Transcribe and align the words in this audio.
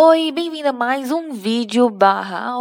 Oi, 0.00 0.30
bem-vindo 0.30 0.68
a 0.68 0.72
mais 0.72 1.10
um 1.10 1.32
vídeo 1.32 1.90
barra 1.90 2.52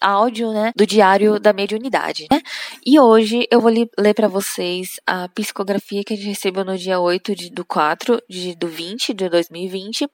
áudio, 0.00 0.50
né, 0.50 0.72
do 0.74 0.86
Diário 0.86 1.38
da 1.38 1.52
Mediunidade, 1.52 2.26
né? 2.32 2.40
E 2.86 2.98
hoje 2.98 3.46
eu 3.50 3.60
vou 3.60 3.70
ler 3.70 4.14
para 4.14 4.28
vocês 4.28 4.98
a 5.06 5.28
psicografia 5.28 6.02
que 6.02 6.14
a 6.14 6.16
gente 6.16 6.28
recebeu 6.28 6.64
no 6.64 6.74
dia 6.78 6.98
8 6.98 7.34
de, 7.34 7.50
do 7.50 7.66
4 7.66 8.22
de, 8.26 8.54
do 8.56 8.66
20 8.66 9.12
de 9.12 9.28
2020, 9.28 10.08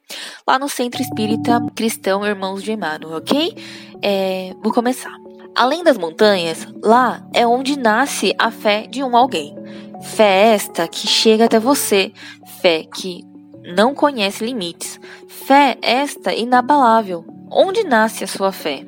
lá 0.44 0.58
no 0.58 0.68
Centro 0.68 1.00
Espírita 1.00 1.60
Cristão 1.76 2.26
Irmãos 2.26 2.64
de 2.64 2.72
Emmanuel, 2.72 3.18
ok? 3.18 3.56
É, 4.02 4.52
vou 4.60 4.72
começar. 4.72 5.14
Além 5.54 5.84
das 5.84 5.96
montanhas, 5.96 6.66
lá 6.82 7.24
é 7.32 7.46
onde 7.46 7.78
nasce 7.78 8.34
a 8.36 8.50
fé 8.50 8.88
de 8.88 9.04
um 9.04 9.16
alguém. 9.16 9.54
Fé 10.02 10.54
esta 10.54 10.88
que 10.88 11.06
chega 11.06 11.44
até 11.44 11.60
você, 11.60 12.12
fé 12.60 12.84
que 12.92 13.30
não 13.64 13.94
conhece 13.94 14.44
limites. 14.44 15.00
Fé 15.28 15.76
esta 15.80 16.34
inabalável. 16.34 17.24
Onde 17.50 17.84
nasce 17.84 18.24
a 18.24 18.26
sua 18.26 18.50
fé? 18.50 18.86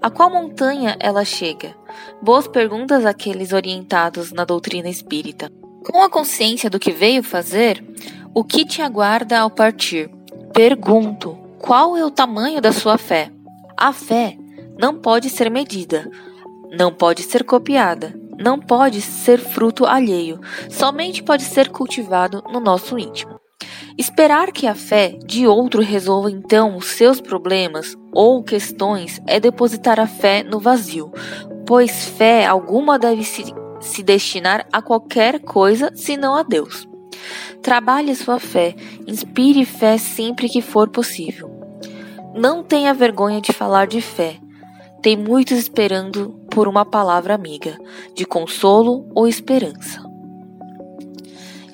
A 0.00 0.10
qual 0.10 0.30
montanha 0.30 0.96
ela 0.98 1.24
chega? 1.24 1.74
Boas 2.22 2.48
perguntas 2.48 3.04
àqueles 3.04 3.52
orientados 3.52 4.32
na 4.32 4.44
doutrina 4.44 4.88
espírita. 4.88 5.50
Com 5.84 6.02
a 6.02 6.10
consciência 6.10 6.70
do 6.70 6.78
que 6.78 6.90
veio 6.90 7.22
fazer, 7.22 7.84
o 8.34 8.42
que 8.42 8.64
te 8.64 8.80
aguarda 8.80 9.38
ao 9.38 9.50
partir? 9.50 10.10
Pergunto: 10.52 11.38
qual 11.58 11.96
é 11.96 12.04
o 12.04 12.10
tamanho 12.10 12.60
da 12.60 12.72
sua 12.72 12.96
fé? 12.96 13.30
A 13.76 13.92
fé 13.92 14.36
não 14.78 14.94
pode 14.94 15.28
ser 15.28 15.50
medida, 15.50 16.10
não 16.70 16.92
pode 16.92 17.22
ser 17.22 17.44
copiada, 17.44 18.14
não 18.38 18.58
pode 18.58 19.02
ser 19.02 19.38
fruto 19.38 19.84
alheio, 19.84 20.40
somente 20.70 21.22
pode 21.22 21.44
ser 21.44 21.68
cultivado 21.68 22.42
no 22.50 22.60
nosso 22.60 22.98
íntimo. 22.98 23.38
Esperar 24.00 24.50
que 24.50 24.66
a 24.66 24.74
fé 24.74 25.18
de 25.26 25.46
outro 25.46 25.82
resolva 25.82 26.30
então 26.30 26.74
os 26.74 26.86
seus 26.86 27.20
problemas 27.20 27.94
ou 28.10 28.42
questões 28.42 29.20
é 29.26 29.38
depositar 29.38 30.00
a 30.00 30.06
fé 30.06 30.42
no 30.42 30.58
vazio, 30.58 31.12
pois 31.66 32.06
fé 32.06 32.46
alguma 32.46 32.98
deve 32.98 33.22
se, 33.24 33.44
se 33.78 34.02
destinar 34.02 34.66
a 34.72 34.80
qualquer 34.80 35.40
coisa 35.40 35.92
senão 35.94 36.34
a 36.34 36.42
Deus. 36.42 36.88
Trabalhe 37.60 38.16
sua 38.16 38.40
fé, 38.40 38.74
inspire 39.06 39.66
fé 39.66 39.98
sempre 39.98 40.48
que 40.48 40.62
for 40.62 40.88
possível. 40.88 41.50
Não 42.34 42.64
tenha 42.64 42.94
vergonha 42.94 43.42
de 43.42 43.52
falar 43.52 43.86
de 43.86 44.00
fé. 44.00 44.38
Tem 45.02 45.14
muitos 45.14 45.58
esperando 45.58 46.40
por 46.50 46.66
uma 46.66 46.86
palavra 46.86 47.34
amiga, 47.34 47.76
de 48.14 48.24
consolo 48.24 49.06
ou 49.14 49.28
esperança. 49.28 50.02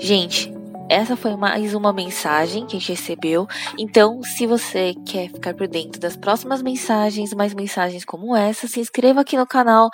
Gente, 0.00 0.55
essa 0.88 1.16
foi 1.16 1.34
mais 1.36 1.74
uma 1.74 1.92
mensagem 1.92 2.64
que 2.66 2.76
a 2.76 2.78
gente 2.78 2.92
recebeu. 2.92 3.46
Então, 3.78 4.22
se 4.22 4.46
você 4.46 4.94
quer 5.06 5.28
ficar 5.28 5.54
por 5.54 5.66
dentro 5.66 6.00
das 6.00 6.16
próximas 6.16 6.62
mensagens, 6.62 7.34
mais 7.34 7.52
mensagens 7.54 8.04
como 8.04 8.36
essa, 8.36 8.68
se 8.68 8.80
inscreva 8.80 9.20
aqui 9.20 9.36
no 9.36 9.46
canal 9.46 9.90